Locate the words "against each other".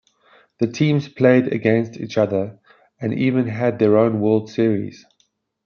1.53-2.57